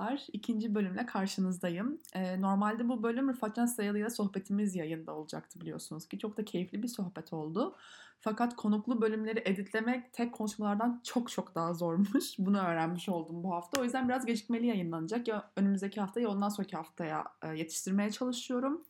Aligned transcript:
Merhabalar, 0.00 0.26
ikinci 0.32 0.74
bölümle 0.74 1.06
karşınızdayım. 1.06 2.00
Ee, 2.14 2.40
normalde 2.40 2.88
bu 2.88 3.02
bölüm 3.02 3.28
Rıfatcan 3.28 3.66
Sayalı 3.66 3.98
ile 3.98 4.10
sohbetimiz 4.10 4.76
yayında 4.76 5.14
olacaktı 5.14 5.60
biliyorsunuz 5.60 6.08
ki. 6.08 6.18
Çok 6.18 6.36
da 6.36 6.44
keyifli 6.44 6.82
bir 6.82 6.88
sohbet 6.88 7.32
oldu. 7.32 7.76
Fakat 8.20 8.56
konuklu 8.56 9.02
bölümleri 9.02 9.42
editlemek 9.44 10.12
tek 10.12 10.32
konuşmalardan 10.34 11.00
çok 11.04 11.30
çok 11.30 11.54
daha 11.54 11.74
zormuş. 11.74 12.24
Bunu 12.38 12.58
öğrenmiş 12.58 13.08
oldum 13.08 13.44
bu 13.44 13.54
hafta. 13.54 13.80
O 13.80 13.84
yüzden 13.84 14.08
biraz 14.08 14.26
gecikmeli 14.26 14.66
yayınlanacak. 14.66 15.28
Ya 15.28 15.50
önümüzdeki 15.56 16.00
hafta 16.00 16.20
ya 16.20 16.28
ondan 16.28 16.48
sonraki 16.48 16.76
haftaya 16.76 17.24
e, 17.42 17.48
yetiştirmeye 17.48 18.10
çalışıyorum. 18.10 18.84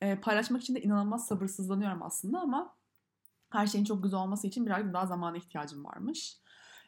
E, 0.00 0.20
paylaşmak 0.20 0.62
için 0.62 0.74
de 0.74 0.82
inanılmaz 0.82 1.26
sabırsızlanıyorum 1.26 2.02
aslında 2.02 2.40
ama 2.40 2.76
her 3.50 3.66
şeyin 3.66 3.84
çok 3.84 4.02
güzel 4.02 4.20
olması 4.20 4.46
için 4.46 4.66
birazcık 4.66 4.94
daha 4.94 5.06
zamana 5.06 5.36
ihtiyacım 5.36 5.84
varmış 5.84 6.36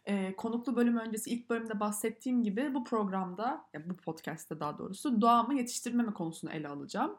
e, 0.08 0.36
konuklu 0.36 0.76
bölüm 0.76 0.96
öncesi 0.96 1.30
ilk 1.30 1.50
bölümde 1.50 1.80
bahsettiğim 1.80 2.42
gibi 2.42 2.74
bu 2.74 2.84
programda, 2.84 3.64
ya 3.74 3.90
bu 3.90 3.96
podcast'te 3.96 4.60
daha 4.60 4.78
doğrusu 4.78 5.20
doğamı 5.20 5.54
yetiştirmeme 5.54 6.12
konusunu 6.12 6.50
ele 6.50 6.68
alacağım. 6.68 7.16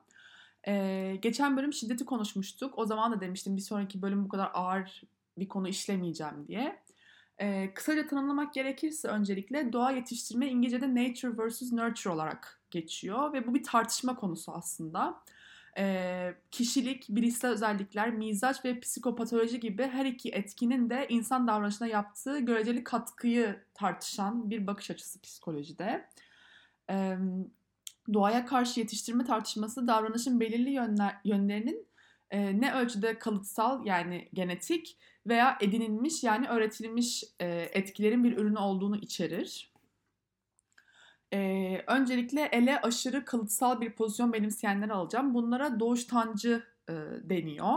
E, 0.68 1.16
geçen 1.22 1.58
bölüm 1.58 1.74
şiddeti 1.74 2.06
konuşmuştuk. 2.06 2.78
O 2.78 2.86
zaman 2.86 3.12
da 3.12 3.22
demiştim 3.22 3.58
bir 3.58 3.62
sonraki 3.62 4.02
bölüm 4.02 4.26
bu 4.26 4.30
kadar 4.30 4.52
ağır 4.54 5.02
bir 5.38 5.48
konu 5.48 5.68
işlemeyeceğim 5.68 6.48
diye. 6.48 6.80
E, 7.38 7.74
kısaca 7.74 8.08
tanımlamak 8.08 8.54
gerekirse 8.54 9.08
öncelikle 9.08 9.74
doğa 9.74 9.92
yetiştirme 9.92 10.48
İngilizce'de 10.48 10.96
nature 10.96 11.38
versus 11.38 11.72
nurture 11.72 12.14
olarak 12.14 12.62
geçiyor 12.72 13.34
ve 13.34 13.48
bu 13.48 13.54
bir 13.54 13.64
tartışma 13.64 14.16
konusu 14.16 14.52
aslında 14.52 15.22
e, 15.78 16.34
kişilik, 16.52 17.10
bilişsel 17.10 17.52
özellikler, 17.52 18.14
mizaç 18.14 18.66
ve 18.66 18.80
psikopatoloji 18.80 19.60
gibi 19.60 19.84
her 19.84 20.06
iki 20.06 20.30
etkinin 20.30 20.90
de 20.90 21.06
insan 21.10 21.48
davranışına 21.48 21.88
yaptığı 21.88 22.40
göreceli 22.40 22.84
katkıyı 22.84 23.60
tartışan 23.74 24.50
bir 24.50 24.68
bakış 24.68 24.92
açısı 24.92 25.22
psikolojide. 25.22 26.10
E, 26.90 27.18
doğaya 28.14 28.46
karşı 28.46 28.80
yetiştirme 28.80 29.26
tartışması 29.26 29.88
davranışın 29.88 30.40
belirli 30.40 30.70
yönler, 30.70 31.18
yönlerinin 31.26 31.88
e, 32.32 32.62
ne 32.62 32.74
ölçüde 32.74 33.20
kalıtsal 33.20 33.86
yani 33.86 34.30
genetik 34.34 34.98
veya 35.28 35.58
edinilmiş 35.62 36.24
yani 36.24 36.48
öğretilmiş 36.48 37.24
e, 37.40 37.48
etkilerin 37.48 38.24
bir 38.24 38.38
ürünü 38.38 38.60
olduğunu 38.60 38.98
içerir. 38.98 39.69
Ee, 41.34 41.84
öncelikle 41.88 42.42
ele 42.42 42.82
aşırı 42.82 43.26
kalıtsal 43.26 43.82
bir 43.82 43.92
pozisyon 43.92 44.34
benimseyenleri 44.34 44.94
alacağım. 44.94 45.34
Bunlara 45.34 45.80
doğuştancı 45.80 46.64
e, 46.90 46.94
deniyor. 47.24 47.74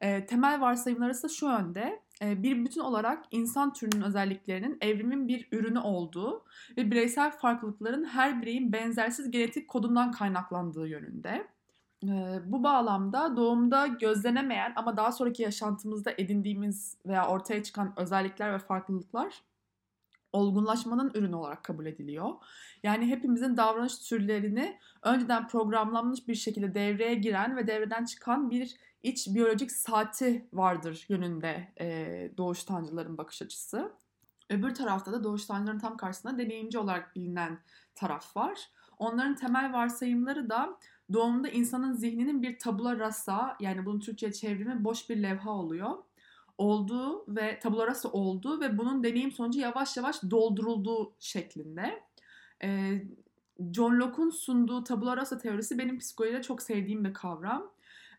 E, 0.00 0.26
temel 0.26 0.60
varsayımları 0.60 1.10
ise 1.10 1.28
şu 1.28 1.46
yönde. 1.46 2.00
E, 2.22 2.42
bir 2.42 2.64
bütün 2.64 2.80
olarak 2.80 3.24
insan 3.30 3.72
türünün 3.72 4.02
özelliklerinin 4.02 4.78
evrimin 4.80 5.28
bir 5.28 5.48
ürünü 5.52 5.78
olduğu 5.78 6.44
ve 6.76 6.90
bireysel 6.90 7.30
farklılıkların 7.30 8.04
her 8.04 8.42
bireyin 8.42 8.72
benzersiz 8.72 9.30
genetik 9.30 9.68
kodundan 9.68 10.12
kaynaklandığı 10.12 10.88
yönünde. 10.88 11.46
E, 12.04 12.40
bu 12.44 12.62
bağlamda 12.62 13.36
doğumda 13.36 13.86
gözlenemeyen 13.86 14.72
ama 14.76 14.96
daha 14.96 15.12
sonraki 15.12 15.42
yaşantımızda 15.42 16.12
edindiğimiz 16.18 16.96
veya 17.06 17.28
ortaya 17.28 17.62
çıkan 17.62 17.92
özellikler 17.96 18.52
ve 18.52 18.58
farklılıklar 18.58 19.42
olgunlaşmanın 20.32 21.10
ürünü 21.14 21.36
olarak 21.36 21.64
kabul 21.64 21.86
ediliyor. 21.86 22.30
Yani 22.82 23.06
hepimizin 23.06 23.56
davranış 23.56 23.98
türlerini 23.98 24.78
önceden 25.02 25.48
programlanmış 25.48 26.28
bir 26.28 26.34
şekilde 26.34 26.74
devreye 26.74 27.14
giren 27.14 27.56
ve 27.56 27.66
devreden 27.66 28.04
çıkan 28.04 28.50
bir 28.50 28.76
iç 29.02 29.28
biyolojik 29.34 29.72
saati 29.72 30.48
vardır 30.52 31.06
yönünde 31.08 31.72
e, 31.80 32.30
doğuştancıların 32.36 33.18
bakış 33.18 33.42
açısı. 33.42 33.92
Öbür 34.50 34.74
tarafta 34.74 35.12
da 35.12 35.24
doğuştancıların 35.24 35.78
tam 35.78 35.96
karşısında 35.96 36.38
deneyimci 36.38 36.78
olarak 36.78 37.16
bilinen 37.16 37.58
taraf 37.94 38.36
var. 38.36 38.70
Onların 38.98 39.34
temel 39.34 39.72
varsayımları 39.72 40.50
da 40.50 40.78
doğumda 41.12 41.48
insanın 41.48 41.92
zihninin 41.92 42.42
bir 42.42 42.58
tabula 42.58 42.98
rasa 42.98 43.56
yani 43.60 43.86
bunun 43.86 44.00
Türkçe 44.00 44.32
çevrimi 44.32 44.84
boş 44.84 45.10
bir 45.10 45.22
levha 45.22 45.50
oluyor 45.50 45.98
olduğu 46.60 47.36
ve 47.36 47.58
tabula 47.58 47.86
rasa 47.86 48.08
olduğu 48.08 48.60
ve 48.60 48.78
bunun 48.78 49.04
deneyim 49.04 49.32
sonucu 49.32 49.60
yavaş 49.60 49.96
yavaş 49.96 50.22
doldurulduğu 50.30 51.12
şeklinde. 51.20 52.02
Ee, 52.62 53.02
John 53.72 53.92
Locke'un 53.92 54.30
sunduğu 54.30 54.84
tabula 54.84 55.16
rasa 55.16 55.38
teorisi 55.38 55.78
benim 55.78 55.98
psikolojide 55.98 56.42
çok 56.42 56.62
sevdiğim 56.62 57.04
bir 57.04 57.14
kavram. 57.14 57.70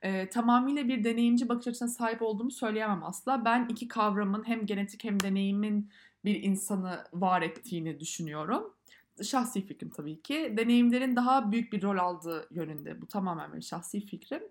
Ee, 0.01 0.29
tamamıyla 0.29 0.87
bir 0.87 1.03
deneyimci 1.03 1.49
bakış 1.49 1.67
açısına 1.67 1.89
sahip 1.89 2.21
olduğumu 2.21 2.51
söyleyemem 2.51 3.03
asla. 3.03 3.45
Ben 3.45 3.67
iki 3.69 3.87
kavramın 3.87 4.47
hem 4.47 4.65
genetik 4.65 5.03
hem 5.03 5.19
deneyimin 5.19 5.89
bir 6.25 6.43
insanı 6.43 7.03
var 7.13 7.41
ettiğini 7.41 7.99
düşünüyorum. 7.99 8.73
Şahsi 9.23 9.65
fikrim 9.65 9.89
tabii 9.89 10.21
ki. 10.21 10.53
Deneyimlerin 10.57 11.15
daha 11.15 11.51
büyük 11.51 11.73
bir 11.73 11.81
rol 11.81 11.97
aldığı 11.97 12.47
yönünde. 12.51 13.01
Bu 13.01 13.07
tamamen 13.07 13.51
benim 13.51 13.63
şahsi 13.63 14.05
fikrim. 14.05 14.43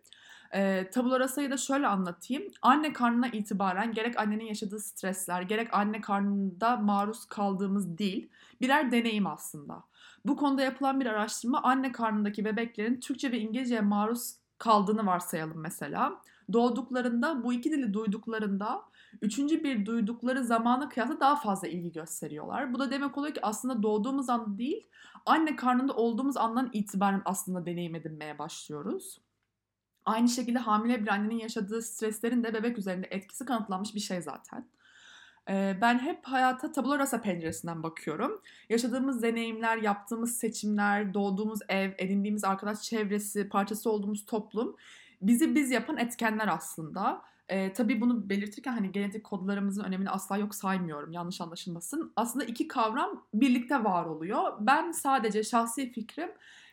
E, 0.55 0.91
tabula 0.91 1.21
rasayı 1.21 1.51
da 1.51 1.57
şöyle 1.57 1.87
anlatayım. 1.87 2.43
Anne 2.63 2.93
karnına 2.93 3.29
itibaren 3.29 3.93
gerek 3.93 4.19
annenin 4.19 4.45
yaşadığı 4.45 4.81
stresler, 4.81 5.43
gerek 5.43 5.75
anne 5.75 6.01
karnında 6.01 6.77
maruz 6.77 7.25
kaldığımız 7.25 7.99
dil 7.99 8.29
birer 8.61 8.93
deneyim 8.93 9.27
aslında. 9.27 9.85
Bu 10.25 10.37
konuda 10.37 10.63
yapılan 10.63 11.01
bir 11.01 11.07
araştırma 11.07 11.63
anne 11.63 11.93
karnındaki 11.93 12.45
bebeklerin 12.45 13.01
Türkçe 13.01 13.33
ve 13.33 13.39
İngilizceye 13.39 13.81
maruz 13.81 14.35
kaldığını 14.59 15.07
varsayalım 15.07 15.61
mesela. 15.61 16.21
Doğduklarında 16.53 17.45
bu 17.45 17.53
iki 17.53 17.73
dili 17.73 17.95
duyduklarında 17.95 18.83
üçüncü 19.23 19.65
bir 19.65 19.87
duydukları 19.87 20.45
zamana 20.45 20.89
kıyasla 20.89 21.21
daha 21.21 21.37
fazla 21.37 21.69
ilgi 21.69 21.93
gösteriyorlar. 21.93 22.75
Bu 22.75 22.79
da 22.79 22.91
demek 22.91 23.19
oluyor 23.19 23.35
ki 23.35 23.41
aslında 23.47 23.83
doğduğumuz 23.83 24.29
an 24.31 24.59
değil, 24.59 24.87
anne 25.27 25.57
karnında 25.57 25.93
olduğumuz 25.93 26.37
andan 26.37 26.71
itibaren 26.73 27.23
aslında 27.25 27.67
deneyim 27.67 27.95
edinmeye 27.95 28.39
başlıyoruz. 28.39 29.19
Aynı 30.05 30.29
şekilde 30.29 30.59
hamile 30.59 31.03
bir 31.03 31.09
annenin 31.09 31.39
yaşadığı 31.39 31.83
streslerin 31.83 32.45
de 32.45 32.55
bebek 32.55 32.79
üzerinde 32.79 33.07
etkisi 33.11 33.45
kanıtlanmış 33.45 33.95
bir 33.95 34.01
şey 34.01 34.23
zaten. 34.23 34.67
Ben 35.81 35.99
hep 35.99 36.25
hayata 36.25 36.73
tabula 36.73 36.99
rasa 36.99 37.21
penceresinden 37.21 37.83
bakıyorum. 37.83 38.41
Yaşadığımız 38.69 39.23
deneyimler, 39.23 39.77
yaptığımız 39.77 40.37
seçimler, 40.37 41.15
doğduğumuz 41.15 41.61
ev, 41.69 41.93
edindiğimiz 41.99 42.45
arkadaş 42.45 42.83
çevresi, 42.83 43.49
parçası 43.49 43.91
olduğumuz 43.91 44.27
toplum 44.27 44.77
bizi 45.23 45.55
biz 45.55 45.71
yapan 45.71 45.97
etkenler 45.97 46.49
aslında. 46.49 47.23
Ee, 47.49 47.73
tabii 47.73 48.01
bunu 48.01 48.29
belirtirken 48.29 48.73
hani 48.73 48.93
genetik 48.93 49.25
kodlarımızın 49.25 49.85
önemini 49.85 50.11
asla 50.11 50.37
yok 50.37 50.55
saymıyorum 50.55 51.13
yanlış 51.13 51.41
anlaşılmasın. 51.41 52.13
Aslında 52.17 52.45
iki 52.45 52.69
kavram 52.69 53.27
birlikte 53.35 53.85
var 53.85 54.05
oluyor. 54.05 54.53
Ben 54.61 54.93
sadece 54.93 55.45
şahsi 55.45 55.93
fikrim 55.93 56.31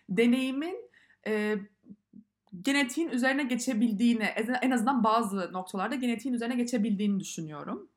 deneyimin 0.10 0.90
e, 1.28 1.58
genetiğin 2.62 3.10
üzerine 3.10 3.44
geçebildiğini, 3.44 4.24
en 4.62 4.72
azından 4.72 5.04
bazı 5.04 5.54
noktalarda 5.54 5.96
genetiğin 5.96 6.36
üzerine 6.36 6.56
geçebildiğini 6.56 7.20
düşünüyorum. 7.20 7.90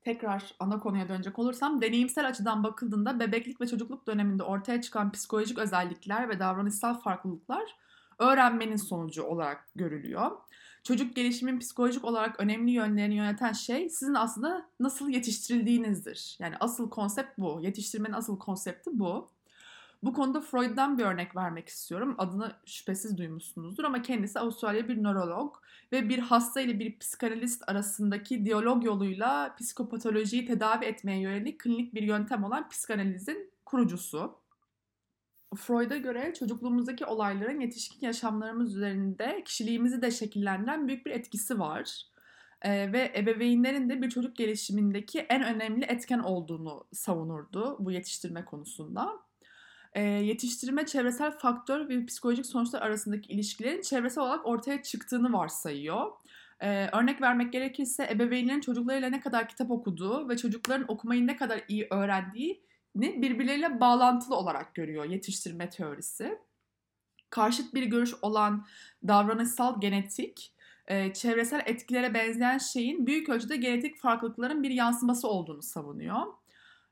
Tekrar 0.00 0.54
ana 0.58 0.80
konuya 0.80 1.08
dönecek 1.08 1.38
olursam, 1.38 1.80
deneyimsel 1.80 2.28
açıdan 2.28 2.64
bakıldığında 2.64 3.20
bebeklik 3.20 3.60
ve 3.60 3.66
çocukluk 3.66 4.06
döneminde 4.06 4.42
ortaya 4.42 4.80
çıkan 4.80 5.12
psikolojik 5.12 5.58
özellikler 5.58 6.28
ve 6.28 6.38
davranışsal 6.38 7.00
farklılıklar 7.00 7.76
öğrenmenin 8.18 8.76
sonucu 8.76 9.22
olarak 9.22 9.68
görülüyor. 9.74 10.30
Çocuk 10.82 11.16
gelişimin 11.16 11.58
psikolojik 11.58 12.04
olarak 12.04 12.40
önemli 12.40 12.70
yönlerini 12.70 13.14
yöneten 13.14 13.52
şey 13.52 13.90
sizin 13.90 14.14
aslında 14.14 14.70
nasıl 14.80 15.08
yetiştirildiğinizdir. 15.08 16.36
Yani 16.38 16.54
asıl 16.60 16.90
konsept 16.90 17.38
bu. 17.38 17.60
Yetiştirmenin 17.62 18.14
asıl 18.14 18.38
konsepti 18.38 18.90
bu. 18.92 19.30
Bu 20.02 20.12
konuda 20.12 20.40
Freud'dan 20.40 20.98
bir 20.98 21.04
örnek 21.04 21.36
vermek 21.36 21.68
istiyorum. 21.68 22.14
Adını 22.18 22.52
şüphesiz 22.66 23.18
duymuşsunuzdur 23.18 23.84
ama 23.84 24.02
kendisi 24.02 24.38
Avustralya 24.38 24.88
bir 24.88 25.02
nörolog 25.02 25.56
ve 25.92 26.08
bir 26.08 26.18
hasta 26.18 26.60
ile 26.60 26.78
bir 26.78 26.98
psikanalist 26.98 27.68
arasındaki 27.68 28.44
diyalog 28.44 28.84
yoluyla 28.84 29.56
psikopatolojiyi 29.56 30.46
tedavi 30.46 30.84
etmeye 30.84 31.20
yönelik 31.20 31.60
klinik 31.60 31.94
bir 31.94 32.02
yöntem 32.02 32.44
olan 32.44 32.68
psikanalizin 32.68 33.52
kurucusu. 33.66 34.38
Freud'a 35.56 35.96
göre 35.96 36.34
çocukluğumuzdaki 36.38 37.06
olayların 37.06 37.60
yetişkin 37.60 38.06
yaşamlarımız 38.06 38.76
üzerinde 38.76 39.42
kişiliğimizi 39.44 40.02
de 40.02 40.10
şekillendiren 40.10 40.88
büyük 40.88 41.06
bir 41.06 41.10
etkisi 41.10 41.58
var. 41.58 42.02
Ee, 42.62 42.92
ve 42.92 43.12
ebeveynlerin 43.16 43.90
de 43.90 44.02
bir 44.02 44.10
çocuk 44.10 44.36
gelişimindeki 44.36 45.20
en 45.20 45.42
önemli 45.42 45.84
etken 45.84 46.18
olduğunu 46.18 46.86
savunurdu 46.92 47.76
bu 47.80 47.92
yetiştirme 47.92 48.44
konusunda 48.44 49.27
e, 49.94 50.02
yetiştirme 50.02 50.86
çevresel 50.86 51.30
faktör 51.30 51.88
ve 51.88 52.06
psikolojik 52.06 52.46
sonuçlar 52.46 52.82
arasındaki 52.82 53.32
ilişkilerin 53.32 53.82
çevresel 53.82 54.24
olarak 54.24 54.46
ortaya 54.46 54.82
çıktığını 54.82 55.32
varsayıyor. 55.32 56.12
Ee, 56.60 56.88
örnek 56.92 57.22
vermek 57.22 57.52
gerekirse 57.52 58.08
ebeveynlerin 58.10 58.60
çocuklarıyla 58.60 59.08
ne 59.08 59.20
kadar 59.20 59.48
kitap 59.48 59.70
okuduğu 59.70 60.28
ve 60.28 60.36
çocukların 60.36 60.84
okumayı 60.88 61.26
ne 61.26 61.36
kadar 61.36 61.60
iyi 61.68 61.86
öğrendiğini 61.90 63.22
birbirleriyle 63.22 63.80
bağlantılı 63.80 64.36
olarak 64.36 64.74
görüyor 64.74 65.04
yetiştirme 65.04 65.70
teorisi. 65.70 66.38
Karşıt 67.30 67.74
bir 67.74 67.82
görüş 67.82 68.14
olan 68.22 68.66
davranışsal 69.08 69.80
genetik, 69.80 70.52
e, 70.86 71.12
çevresel 71.12 71.62
etkilere 71.66 72.14
benzeyen 72.14 72.58
şeyin 72.58 73.06
büyük 73.06 73.28
ölçüde 73.28 73.56
genetik 73.56 73.98
farklılıkların 73.98 74.62
bir 74.62 74.70
yansıması 74.70 75.28
olduğunu 75.28 75.62
savunuyor. 75.62 76.22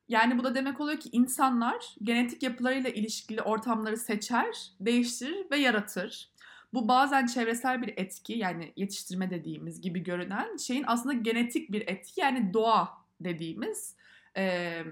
Yani 0.08 0.38
bu 0.38 0.44
da 0.44 0.54
demek 0.54 0.80
oluyor 0.80 1.00
ki 1.00 1.08
insanlar 1.12 1.94
genetik 2.02 2.42
yapılarıyla 2.42 2.90
ilişkili 2.90 3.42
ortamları 3.42 3.96
seçer, 3.96 4.72
değiştirir 4.80 5.50
ve 5.50 5.56
yaratır. 5.56 6.30
Bu 6.74 6.88
bazen 6.88 7.26
çevresel 7.26 7.82
bir 7.82 7.94
etki 7.96 8.32
yani 8.32 8.72
yetiştirme 8.76 9.30
dediğimiz 9.30 9.80
gibi 9.80 10.02
görünen 10.02 10.56
şeyin 10.56 10.84
aslında 10.86 11.12
genetik 11.12 11.72
bir 11.72 11.88
etki 11.88 12.20
yani 12.20 12.54
doğa 12.54 12.88
dediğimiz 13.20 13.96
e, 14.36 14.82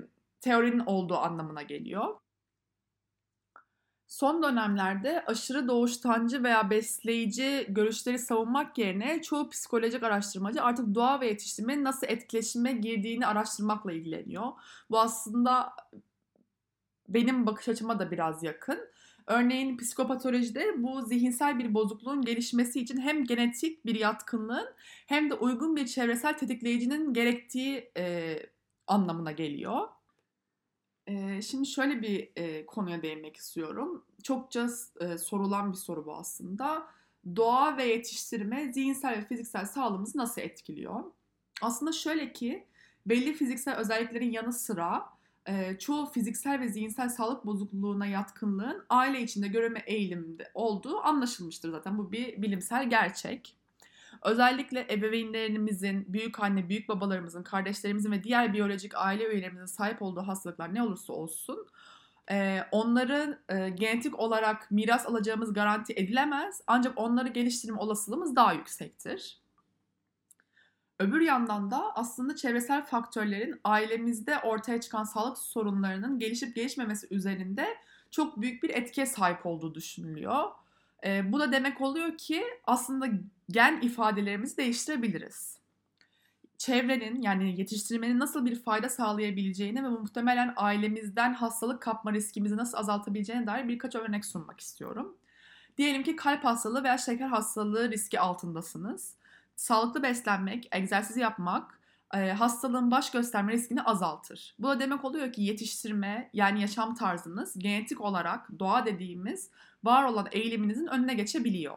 teorinin 0.41 0.83
olduğu 0.87 1.17
anlamına 1.17 1.63
geliyor. 1.63 2.17
Son 4.15 4.43
dönemlerde 4.43 5.25
aşırı 5.27 5.69
doğuştancı 5.69 6.43
veya 6.43 6.71
besleyici 6.71 7.67
görüşleri 7.69 8.19
savunmak 8.19 8.79
yerine 8.79 9.23
çoğu 9.23 9.49
psikolojik 9.51 10.03
araştırmacı 10.03 10.63
artık 10.63 10.95
doğa 10.95 11.21
ve 11.21 11.27
yetiştirmenin 11.27 11.85
nasıl 11.85 12.07
etkileşime 12.07 12.73
girdiğini 12.73 13.27
araştırmakla 13.27 13.93
ilgileniyor. 13.93 14.53
Bu 14.91 15.01
aslında 15.01 15.73
benim 17.09 17.47
bakış 17.47 17.69
açıma 17.69 17.99
da 17.99 18.11
biraz 18.11 18.43
yakın. 18.43 18.79
Örneğin 19.27 19.77
psikopatolojide 19.77 20.83
bu 20.83 21.03
zihinsel 21.03 21.59
bir 21.59 21.75
bozukluğun 21.75 22.23
gelişmesi 22.23 22.81
için 22.81 23.01
hem 23.01 23.25
genetik 23.25 23.87
bir 23.87 23.95
yatkınlığın 23.95 24.69
hem 25.07 25.31
de 25.31 25.35
uygun 25.35 25.77
bir 25.77 25.87
çevresel 25.87 26.39
tetikleyicinin 26.39 27.15
gerektiği 27.15 27.93
e, 27.97 28.37
anlamına 28.87 29.33
geliyor. 29.33 29.89
Şimdi 31.45 31.67
şöyle 31.67 32.03
bir 32.03 32.31
e, 32.37 32.67
konuya 32.67 33.03
değinmek 33.03 33.37
istiyorum. 33.37 34.05
Çokça 34.23 34.69
e, 35.01 35.19
sorulan 35.19 35.73
bir 35.73 35.77
soru 35.77 36.07
bu 36.07 36.15
aslında. 36.15 36.87
Doğa 37.37 37.77
ve 37.77 37.85
yetiştirme 37.85 38.73
zihinsel 38.73 39.19
ve 39.19 39.25
fiziksel 39.27 39.67
sağlığımızı 39.67 40.19
nasıl 40.19 40.43
etkiliyor? 40.43 41.05
Aslında 41.63 41.93
şöyle 41.93 42.33
ki 42.33 42.67
belli 43.07 43.33
fiziksel 43.33 43.77
özelliklerin 43.77 44.31
yanı 44.31 44.53
sıra 44.53 45.05
e, 45.47 45.79
çoğu 45.79 46.07
fiziksel 46.07 46.61
ve 46.61 46.69
zihinsel 46.69 47.09
sağlık 47.09 47.47
bozukluğuna 47.47 48.07
yatkınlığın 48.07 48.85
aile 48.89 49.23
içinde 49.23 49.49
göreme 49.49 49.83
eğiliminde 49.87 50.51
olduğu 50.55 50.99
anlaşılmıştır 51.01 51.71
zaten. 51.71 51.99
Bu 51.99 52.13
bir 52.13 52.43
bilimsel 52.43 52.91
gerçek. 52.91 53.57
Özellikle 54.25 54.87
ebeveynlerimizin, 54.91 56.13
büyük 56.13 56.41
anne, 56.41 56.69
büyük 56.69 56.89
babalarımızın, 56.89 57.43
kardeşlerimizin 57.43 58.13
ve 58.13 58.25
diğer 58.25 58.53
biyolojik 58.53 58.93
aile 58.95 59.29
üyelerimizin 59.29 59.67
sahip 59.67 60.03
olduğu 60.03 60.21
hastalıklar 60.21 60.75
ne 60.75 60.83
olursa 60.83 61.13
olsun 61.13 61.67
e, 62.31 62.61
onların 62.73 63.39
e, 63.49 63.69
genetik 63.69 64.19
olarak 64.19 64.71
miras 64.71 65.07
alacağımız 65.07 65.53
garanti 65.53 65.93
edilemez. 65.97 66.61
Ancak 66.67 66.99
onları 66.99 67.29
geliştirme 67.29 67.79
olasılığımız 67.79 68.37
daha 68.37 68.53
yüksektir. 68.53 69.41
Öbür 70.99 71.21
yandan 71.21 71.71
da 71.71 71.97
aslında 71.97 72.37
çevresel 72.37 72.87
faktörlerin 72.87 73.61
ailemizde 73.65 74.39
ortaya 74.39 74.81
çıkan 74.81 75.05
sağlık 75.05 75.39
sorunlarının 75.39 76.19
gelişip 76.19 76.57
gelişmemesi 76.57 77.07
üzerinde 77.11 77.67
çok 78.11 78.41
büyük 78.41 78.63
bir 78.63 78.71
etkiye 78.71 79.07
sahip 79.07 79.47
olduğu 79.47 79.75
düşünülüyor. 79.75 80.45
E, 81.05 81.33
bu 81.33 81.41
da 81.41 81.53
demek 81.53 81.81
oluyor 81.81 82.19
ki 82.19 82.45
aslında 82.65 83.07
gen 83.51 83.81
ifadelerimizi 83.81 84.57
değiştirebiliriz. 84.57 85.59
Çevrenin 86.59 87.23
yani 87.23 87.61
yetiştirmenin 87.61 88.19
nasıl 88.19 88.45
bir 88.45 88.63
fayda 88.63 88.89
sağlayabileceğini 88.89 89.85
ve 89.85 89.89
muhtemelen 89.89 90.53
ailemizden 90.57 91.35
hastalık 91.35 91.83
kapma 91.83 92.13
riskimizi 92.13 92.57
nasıl 92.57 92.79
azaltabileceğine 92.79 93.47
dair 93.47 93.69
birkaç 93.69 93.95
örnek 93.95 94.25
sunmak 94.25 94.61
istiyorum. 94.61 95.17
Diyelim 95.79 96.03
ki 96.03 96.17
kalp 96.17 96.45
hastalığı 96.45 96.85
veya 96.85 96.99
şeker 96.99 97.27
hastalığı 97.27 97.91
riski 97.91 98.21
altındasınız. 98.21 99.15
Sağlıklı 99.57 100.03
beslenmek, 100.03 100.69
egzersiz 100.73 101.17
yapmak 101.17 101.81
hastalığın 102.21 102.91
baş 102.91 103.11
gösterme 103.11 103.53
riskini 103.53 103.83
azaltır. 103.83 104.55
Bu 104.59 104.69
da 104.69 104.81
demek 104.81 105.05
oluyor 105.05 105.33
ki 105.33 105.43
yetiştirme 105.43 106.31
yani 106.33 106.61
yaşam 106.61 106.95
tarzınız 106.95 107.59
genetik 107.59 108.01
olarak 108.01 108.59
doğa 108.59 108.87
dediğimiz 108.87 109.51
var 109.85 110.05
olan 110.05 110.29
eğiliminizin 110.33 110.87
önüne 110.87 111.15
geçebiliyor. 111.15 111.77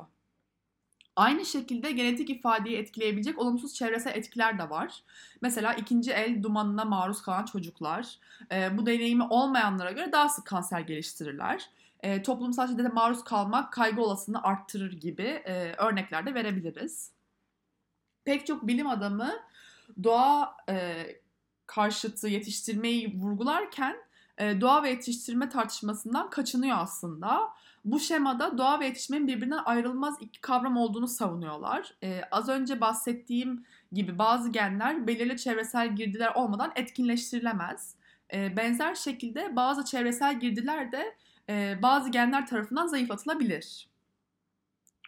Aynı 1.15 1.45
şekilde 1.45 1.91
genetik 1.91 2.29
ifadeyi 2.29 2.77
etkileyebilecek 2.77 3.39
olumsuz 3.39 3.73
çevresel 3.73 4.15
etkiler 4.15 4.59
de 4.59 4.69
var. 4.69 5.03
Mesela 5.41 5.73
ikinci 5.73 6.11
el 6.11 6.43
dumanına 6.43 6.85
maruz 6.85 7.21
kalan 7.21 7.45
çocuklar 7.45 8.17
e, 8.51 8.77
bu 8.77 8.85
deneyimi 8.85 9.23
olmayanlara 9.23 9.91
göre 9.91 10.11
daha 10.11 10.29
sık 10.29 10.45
kanser 10.45 10.79
geliştirirler. 10.79 11.69
E, 11.99 12.23
toplumsal 12.23 12.67
şiddete 12.67 12.89
maruz 12.89 13.23
kalmak 13.23 13.73
kaygı 13.73 14.01
olasılığını 14.01 14.43
arttırır 14.43 14.91
gibi 14.91 15.23
e, 15.23 15.73
örnekler 15.77 16.25
de 16.25 16.33
verebiliriz. 16.33 17.11
Pek 18.25 18.47
çok 18.47 18.67
bilim 18.67 18.87
adamı 18.87 19.33
doğa 20.03 20.57
e, 20.69 21.05
karşıtı 21.67 22.27
yetiştirmeyi 22.27 23.13
vurgularken 23.19 23.97
e, 24.37 24.61
doğa 24.61 24.83
ve 24.83 24.89
yetiştirme 24.89 25.49
tartışmasından 25.49 26.29
kaçınıyor 26.29 26.77
aslında. 26.79 27.53
Bu 27.85 27.99
şemada 27.99 28.57
doğa 28.57 28.79
ve 28.79 28.85
yetişmenin 28.85 29.27
birbirinden 29.27 29.61
ayrılmaz 29.65 30.17
iki 30.21 30.41
kavram 30.41 30.77
olduğunu 30.77 31.07
savunuyorlar. 31.07 31.93
Ee, 32.03 32.21
az 32.31 32.49
önce 32.49 32.81
bahsettiğim 32.81 33.65
gibi 33.91 34.17
bazı 34.17 34.49
genler 34.51 35.07
belirli 35.07 35.37
çevresel 35.37 35.95
girdiler 35.95 36.31
olmadan 36.35 36.71
etkinleştirilemez. 36.75 37.95
Ee, 38.33 38.57
benzer 38.57 38.95
şekilde 38.95 39.55
bazı 39.55 39.85
çevresel 39.85 40.39
girdiler 40.39 40.91
de 40.91 41.15
e, 41.49 41.79
bazı 41.81 42.09
genler 42.09 42.47
tarafından 42.47 42.87
zayıflatılabilir. 42.87 43.89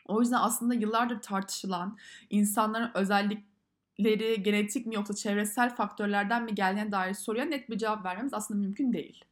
O 0.08 0.22
yüzden 0.22 0.38
aslında 0.42 0.74
yıllardır 0.74 1.22
tartışılan 1.22 1.98
insanların 2.30 2.92
özellikleri 2.94 4.44
genetik 4.44 4.86
mi 4.86 4.96
yoksa 4.96 5.14
çevresel 5.14 5.76
faktörlerden 5.76 6.44
mi 6.44 6.56
geldiğine 6.56 6.92
dair 6.92 7.14
soruya 7.14 7.46
net 7.46 7.70
bir 7.70 7.78
cevap 7.78 8.06
vermemiz 8.06 8.34
aslında 8.34 8.60
mümkün 8.60 8.94
değil. 8.94 9.26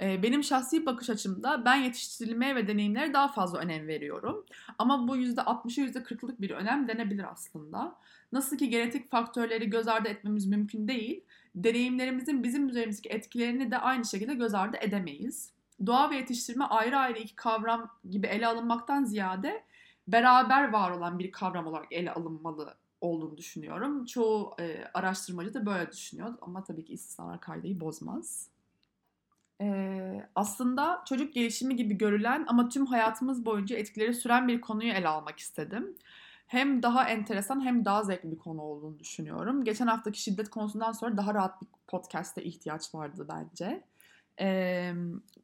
Benim 0.00 0.44
şahsi 0.44 0.86
bakış 0.86 1.10
açımda 1.10 1.64
ben 1.64 1.76
yetiştirilmeye 1.76 2.56
ve 2.56 2.68
deneyimlere 2.68 3.12
daha 3.12 3.28
fazla 3.28 3.58
önem 3.58 3.88
veriyorum. 3.88 4.46
Ama 4.78 5.08
bu 5.08 5.16
%60'ı 5.16 5.84
%40'lık 5.84 6.40
bir 6.40 6.50
önem 6.50 6.88
denebilir 6.88 7.32
aslında. 7.32 7.96
Nasıl 8.32 8.56
ki 8.58 8.70
genetik 8.70 9.10
faktörleri 9.10 9.70
göz 9.70 9.88
ardı 9.88 10.08
etmemiz 10.08 10.46
mümkün 10.46 10.88
değil, 10.88 11.24
deneyimlerimizin 11.54 12.42
bizim 12.42 12.68
üzerimizdeki 12.68 13.08
etkilerini 13.08 13.70
de 13.70 13.78
aynı 13.78 14.04
şekilde 14.04 14.34
göz 14.34 14.54
ardı 14.54 14.76
edemeyiz. 14.80 15.52
Doğa 15.86 16.10
ve 16.10 16.16
yetiştirme 16.16 16.64
ayrı 16.64 16.98
ayrı 16.98 17.18
iki 17.18 17.36
kavram 17.36 17.90
gibi 18.10 18.26
ele 18.26 18.46
alınmaktan 18.46 19.04
ziyade 19.04 19.64
beraber 20.08 20.72
var 20.72 20.90
olan 20.90 21.18
bir 21.18 21.32
kavram 21.32 21.66
olarak 21.66 21.92
ele 21.92 22.12
alınmalı 22.12 22.74
olduğunu 23.00 23.36
düşünüyorum. 23.36 24.04
Çoğu 24.04 24.54
e, 24.60 24.84
araştırmacı 24.94 25.54
da 25.54 25.66
böyle 25.66 25.92
düşünüyor 25.92 26.34
ama 26.40 26.64
tabii 26.64 26.84
ki 26.84 26.92
istisnalar 26.92 27.40
kaydeyi 27.40 27.80
bozmaz. 27.80 28.48
Ee, 29.60 30.28
aslında 30.34 31.02
çocuk 31.08 31.34
gelişimi 31.34 31.76
gibi 31.76 31.98
görülen 31.98 32.44
ama 32.48 32.68
tüm 32.68 32.86
hayatımız 32.86 33.46
boyunca 33.46 33.76
etkileri 33.76 34.14
süren 34.14 34.48
bir 34.48 34.60
konuyu 34.60 34.92
ele 34.92 35.08
almak 35.08 35.38
istedim. 35.38 35.94
Hem 36.46 36.82
daha 36.82 37.08
enteresan 37.08 37.64
hem 37.64 37.84
daha 37.84 38.02
zevkli 38.02 38.30
bir 38.30 38.38
konu 38.38 38.62
olduğunu 38.62 38.98
düşünüyorum. 38.98 39.64
Geçen 39.64 39.86
haftaki 39.86 40.22
şiddet 40.22 40.50
konusundan 40.50 40.92
sonra 40.92 41.16
daha 41.16 41.34
rahat 41.34 41.62
bir 41.62 41.68
podcast'e 41.86 42.42
ihtiyaç 42.42 42.94
vardı 42.94 43.26
bence. 43.28 43.82
Ee, 44.40 44.92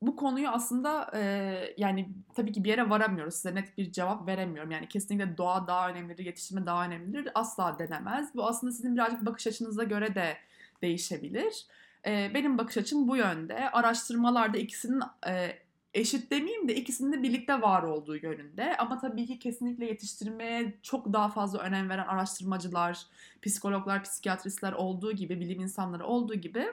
bu 0.03 0.17
konuyu 0.17 0.49
aslında 0.49 1.11
e, 1.15 1.75
yani 1.77 2.09
tabii 2.35 2.53
ki 2.53 2.65
bir 2.65 2.69
yere 2.69 2.91
varamıyoruz. 2.91 3.35
Size 3.35 3.55
net 3.55 3.79
bir 3.79 3.93
cevap 3.93 4.29
veremiyorum. 4.29 4.71
Yani 4.71 4.89
kesinlikle 4.89 5.37
doğa 5.39 5.67
daha 5.67 5.91
önemlidir, 5.91 6.25
yetiştirme 6.25 6.67
daha 6.67 6.85
önemlidir. 6.85 7.29
Asla 7.35 7.79
denemez. 7.79 8.35
Bu 8.35 8.47
aslında 8.47 8.73
sizin 8.73 8.95
birazcık 8.95 9.27
bakış 9.27 9.47
açınıza 9.47 9.85
göre 9.85 10.15
de 10.15 10.37
değişebilir. 10.83 11.67
E, 12.07 12.31
benim 12.35 12.59
bakış 12.59 12.77
açım 12.77 13.09
bu 13.09 13.17
yönde. 13.17 13.71
Araştırmalarda 13.71 14.59
ikisinin 14.59 15.03
e, 15.27 15.59
eşit 15.95 16.31
demeyeyim 16.31 16.69
de 16.69 16.75
ikisinin 16.75 17.13
de 17.13 17.23
birlikte 17.23 17.63
var 17.63 17.83
olduğu 17.83 18.17
yönünde. 18.17 18.77
Ama 18.77 18.99
tabii 18.99 19.27
ki 19.27 19.39
kesinlikle 19.39 19.87
yetiştirmeye 19.87 20.79
çok 20.83 21.13
daha 21.13 21.29
fazla 21.29 21.59
önem 21.59 21.89
veren 21.89 22.07
araştırmacılar, 22.07 23.07
psikologlar, 23.43 24.03
psikiyatristler 24.03 24.73
olduğu 24.73 25.13
gibi, 25.13 25.41
bilim 25.41 25.61
insanları 25.61 26.07
olduğu 26.07 26.35
gibi 26.35 26.67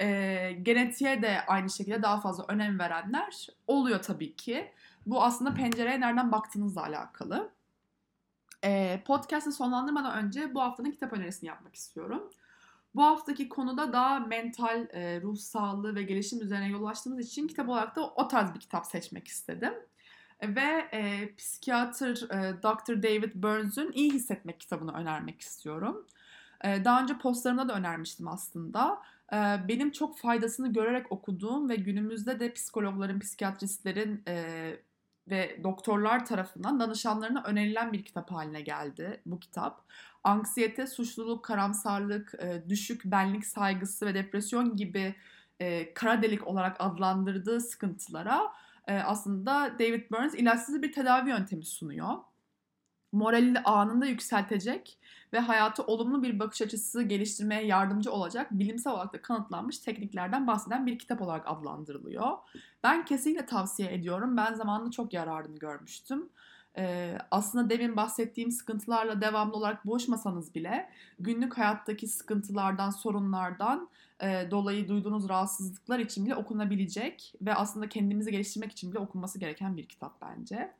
e, 0.00 0.52
genetiğe 0.62 1.22
de 1.22 1.46
aynı 1.46 1.70
şekilde 1.70 2.02
daha 2.02 2.20
fazla 2.20 2.44
önem 2.48 2.78
verenler 2.78 3.46
oluyor 3.66 4.02
tabii 4.02 4.36
ki. 4.36 4.72
Bu 5.06 5.24
aslında 5.24 5.54
pencereye 5.54 6.00
nereden 6.00 6.32
baktığınızla 6.32 6.82
alakalı. 6.82 7.50
E, 8.64 9.02
podcast'ı 9.06 9.52
sonlandırmadan 9.52 10.24
önce 10.24 10.54
bu 10.54 10.60
haftanın 10.60 10.90
kitap 10.90 11.12
önerisini 11.12 11.48
yapmak 11.48 11.74
istiyorum. 11.74 12.30
Bu 12.96 13.02
haftaki 13.02 13.48
konuda 13.48 13.92
daha 13.92 14.20
mental, 14.20 14.86
e, 14.92 15.20
ruh 15.20 15.36
sağlığı 15.36 15.94
ve 15.94 16.02
gelişim 16.02 16.42
üzerine 16.42 16.68
yol 16.68 16.84
açtığımız 16.84 17.26
için 17.26 17.48
kitap 17.48 17.68
olarak 17.68 17.96
da 17.96 18.06
o 18.06 18.28
tarz 18.28 18.54
bir 18.54 18.60
kitap 18.60 18.86
seçmek 18.86 19.28
istedim. 19.28 19.74
Ve 20.42 20.88
e, 20.92 21.34
psikiyatr 21.36 22.04
e, 22.04 22.62
Dr. 22.62 23.02
David 23.02 23.32
Burns'ün 23.34 23.92
İyi 23.92 24.12
Hissetmek 24.12 24.60
kitabını 24.60 24.92
önermek 24.92 25.40
istiyorum. 25.40 26.06
E, 26.64 26.84
daha 26.84 27.02
önce 27.02 27.18
postlarımda 27.18 27.68
da 27.68 27.74
önermiştim 27.74 28.28
aslında. 28.28 29.02
E, 29.32 29.36
benim 29.68 29.90
çok 29.90 30.18
faydasını 30.18 30.72
görerek 30.72 31.12
okuduğum 31.12 31.68
ve 31.68 31.76
günümüzde 31.76 32.40
de 32.40 32.52
psikologların, 32.52 33.20
psikiyatristlerin 33.20 34.22
e, 34.28 34.76
ve 35.28 35.60
doktorlar 35.64 36.26
tarafından 36.26 36.80
danışanlarına 36.80 37.42
önerilen 37.42 37.92
bir 37.92 38.04
kitap 38.04 38.30
haline 38.30 38.60
geldi 38.60 39.20
bu 39.26 39.40
kitap. 39.40 39.84
Anksiyete, 40.26 40.86
suçluluk, 40.86 41.44
karamsarlık, 41.44 42.34
e, 42.38 42.62
düşük 42.68 43.04
benlik 43.04 43.46
saygısı 43.46 44.06
ve 44.06 44.14
depresyon 44.14 44.76
gibi 44.76 45.14
e, 45.60 45.94
kara 45.94 46.22
delik 46.22 46.46
olarak 46.46 46.76
adlandırdığı 46.78 47.60
sıkıntılara 47.60 48.52
e, 48.86 48.98
aslında 48.98 49.72
David 49.78 50.10
Burns 50.10 50.34
ilaçsız 50.34 50.82
bir 50.82 50.92
tedavi 50.92 51.30
yöntemi 51.30 51.64
sunuyor. 51.64 52.14
Moralini 53.16 53.58
anında 53.58 54.06
yükseltecek 54.06 54.98
ve 55.32 55.38
hayatı 55.38 55.82
olumlu 55.82 56.22
bir 56.22 56.38
bakış 56.38 56.62
açısı 56.62 57.02
geliştirmeye 57.02 57.66
yardımcı 57.66 58.12
olacak 58.12 58.48
bilimsel 58.50 58.92
olarak 58.92 59.12
da 59.12 59.22
kanıtlanmış 59.22 59.78
tekniklerden 59.78 60.46
bahseden 60.46 60.86
bir 60.86 60.98
kitap 60.98 61.22
olarak 61.22 61.44
adlandırılıyor. 61.46 62.38
Ben 62.82 63.04
kesinlikle 63.04 63.46
tavsiye 63.46 63.94
ediyorum. 63.94 64.36
Ben 64.36 64.54
zamanında 64.54 64.90
çok 64.90 65.12
yararını 65.12 65.58
görmüştüm. 65.58 66.28
Ee, 66.78 67.18
aslında 67.30 67.70
demin 67.70 67.96
bahsettiğim 67.96 68.50
sıkıntılarla 68.50 69.20
devamlı 69.20 69.56
olarak 69.56 69.86
boğuşmasanız 69.86 70.54
bile 70.54 70.90
günlük 71.18 71.58
hayattaki 71.58 72.06
sıkıntılardan, 72.08 72.90
sorunlardan 72.90 73.88
e, 74.22 74.50
dolayı 74.50 74.88
duyduğunuz 74.88 75.28
rahatsızlıklar 75.28 75.98
için 75.98 76.26
bile 76.26 76.34
okunabilecek 76.34 77.34
ve 77.42 77.54
aslında 77.54 77.88
kendimizi 77.88 78.30
geliştirmek 78.30 78.72
için 78.72 78.90
bile 78.90 78.98
okunması 78.98 79.38
gereken 79.38 79.76
bir 79.76 79.88
kitap 79.88 80.20
bence. 80.22 80.72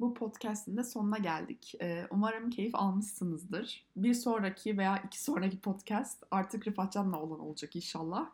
Bu 0.00 0.14
podcast'in 0.14 0.76
de 0.76 0.84
sonuna 0.84 1.18
geldik. 1.18 1.74
Ee, 1.80 2.06
umarım 2.10 2.50
keyif 2.50 2.74
almışsınızdır. 2.74 3.86
Bir 3.96 4.14
sonraki 4.14 4.78
veya 4.78 4.98
iki 5.06 5.22
sonraki 5.22 5.60
podcast 5.60 6.24
artık 6.30 6.68
Rıfat 6.68 6.92
Can'la 6.92 7.20
olan 7.22 7.40
olacak 7.40 7.76
inşallah. 7.76 8.30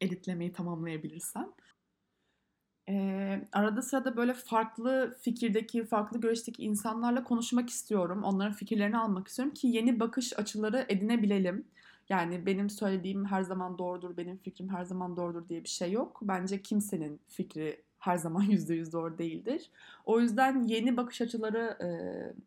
Editlemeyi 0.00 0.52
tamamlayabilirsem. 0.52 1.52
Ee, 2.88 3.48
arada 3.52 3.82
sırada 3.82 4.16
böyle 4.16 4.34
farklı 4.34 5.18
fikirdeki, 5.20 5.84
farklı 5.84 6.20
görüşteki 6.20 6.62
insanlarla 6.62 7.24
konuşmak 7.24 7.70
istiyorum. 7.70 8.24
Onların 8.24 8.52
fikirlerini 8.52 8.98
almak 8.98 9.28
istiyorum 9.28 9.54
ki 9.54 9.66
yeni 9.66 10.00
bakış 10.00 10.38
açıları 10.38 10.86
edinebilelim. 10.88 11.64
Yani 12.08 12.46
benim 12.46 12.70
söylediğim 12.70 13.24
her 13.24 13.42
zaman 13.42 13.78
doğrudur, 13.78 14.16
benim 14.16 14.36
fikrim 14.36 14.68
her 14.68 14.84
zaman 14.84 15.16
doğrudur 15.16 15.48
diye 15.48 15.64
bir 15.64 15.68
şey 15.68 15.92
yok. 15.92 16.18
Bence 16.22 16.62
kimsenin 16.62 17.20
fikri 17.28 17.82
her 18.00 18.16
zaman 18.16 18.42
yüzde 18.50 18.74
yüz 18.74 18.92
doğru 18.92 19.18
değildir. 19.18 19.70
O 20.04 20.20
yüzden 20.20 20.64
yeni 20.64 20.96
bakış 20.96 21.20
açıları 21.20 21.78
e, 21.82 21.88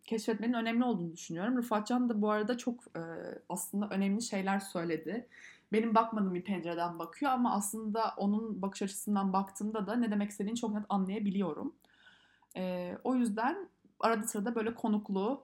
keşfetmenin 0.06 0.54
önemli 0.54 0.84
olduğunu 0.84 1.14
düşünüyorum. 1.14 1.58
Rıfat 1.58 1.88
Can 1.88 2.10
da 2.10 2.22
bu 2.22 2.32
arada 2.32 2.58
çok 2.58 2.84
e, 2.96 3.02
aslında 3.50 3.90
önemli 3.90 4.22
şeyler 4.22 4.60
söyledi. 4.60 5.28
Benim 5.72 5.96
bakmadığım 5.96 6.34
bir 6.34 6.44
pencereden 6.44 7.00
bakıyor 7.00 7.32
ama 7.32 7.56
aslında 7.56 8.14
onun 8.18 8.62
bakış 8.62 8.82
açısından 8.82 9.34
baktığımda 9.34 9.88
da 9.88 9.96
ne 9.96 10.12
demek 10.12 10.30
istediğini 10.30 10.58
çok 10.58 10.74
net 10.74 10.86
anlayabiliyorum. 10.90 11.74
E, 12.58 12.94
o 13.04 13.16
yüzden 13.16 13.70
arada 14.00 14.24
sırada 14.24 14.56
böyle 14.56 14.76
konuklu, 14.76 15.44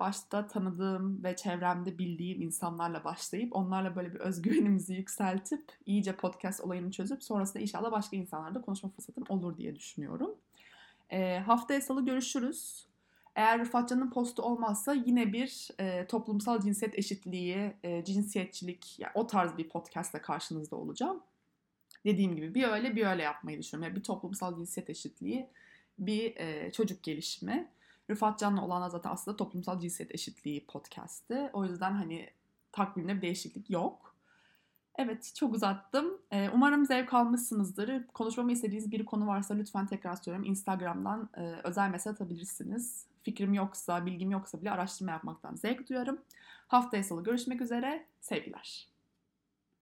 başta 0.00 0.46
tanıdığım 0.46 1.24
ve 1.24 1.36
çevremde 1.36 1.98
bildiğim 1.98 2.42
insanlarla 2.42 3.04
başlayıp 3.04 3.56
onlarla 3.56 3.96
böyle 3.96 4.14
bir 4.14 4.20
özgüvenimizi 4.20 4.94
yükseltip 4.94 5.72
iyice 5.86 6.16
podcast 6.16 6.60
olayını 6.60 6.90
çözüp 6.90 7.22
sonrasında 7.22 7.62
inşallah 7.62 7.92
başka 7.92 8.16
insanlarla 8.16 8.62
konuşma 8.62 8.88
fırsatım 8.88 9.24
olur 9.28 9.56
diye 9.56 9.76
düşünüyorum. 9.76 10.34
E, 11.10 11.38
haftaya 11.38 11.80
salı 11.80 12.04
görüşürüz. 12.04 12.86
Eğer 13.34 13.60
Rıfatcan'ın 13.60 14.10
postu 14.10 14.42
olmazsa 14.42 14.94
yine 14.94 15.32
bir 15.32 15.68
e, 15.80 16.06
toplumsal 16.06 16.60
cinsiyet 16.60 16.98
eşitliği, 16.98 17.72
e, 17.82 18.04
cinsiyetçilik, 18.04 18.98
yani 18.98 19.12
o 19.14 19.26
tarz 19.26 19.56
bir 19.56 19.68
podcastle 19.68 20.22
karşınızda 20.22 20.76
olacağım. 20.76 21.22
Dediğim 22.04 22.36
gibi 22.36 22.54
bir 22.54 22.68
öyle 22.68 22.96
bir 22.96 23.06
öyle 23.06 23.22
yapmayı 23.22 23.58
düşünüyorum. 23.58 23.88
Yani 23.90 24.00
bir 24.00 24.04
toplumsal 24.04 24.56
cinsiyet 24.56 24.90
eşitliği, 24.90 25.46
bir 25.98 26.36
e, 26.36 26.72
çocuk 26.72 27.02
gelişimi. 27.02 27.68
Rıfat 28.10 28.38
Can'la 28.38 28.64
olan 28.64 28.88
zaten 28.88 29.10
aslında 29.10 29.36
toplumsal 29.36 29.80
cinsiyet 29.80 30.14
eşitliği 30.14 30.66
podcast'ı. 30.66 31.50
O 31.52 31.64
yüzden 31.64 31.92
hani 31.92 32.30
takvimde 32.72 33.16
bir 33.16 33.22
değişiklik 33.22 33.70
yok. 33.70 34.14
Evet 34.98 35.32
çok 35.36 35.54
uzattım. 35.54 36.18
Ee, 36.30 36.50
umarım 36.54 36.86
zevk 36.86 37.14
almışsınızdır. 37.14 38.06
Konuşmamı 38.06 38.52
istediğiniz 38.52 38.92
bir 38.92 39.04
konu 39.04 39.26
varsa 39.26 39.54
lütfen 39.54 39.86
tekrar 39.86 40.16
söylüyorum. 40.16 40.50
Instagram'dan 40.50 41.28
e, 41.36 41.40
özel 41.64 41.90
mesaj 41.90 42.14
atabilirsiniz. 42.14 43.06
Fikrim 43.22 43.54
yoksa, 43.54 44.06
bilgim 44.06 44.30
yoksa 44.30 44.60
bile 44.60 44.70
araştırma 44.70 45.10
yapmaktan 45.10 45.54
zevk 45.54 45.88
duyarım. 45.88 46.18
Haftaya 46.68 47.04
salı 47.04 47.24
görüşmek 47.24 47.60
üzere. 47.60 48.06
Sevgiler. 48.20 48.97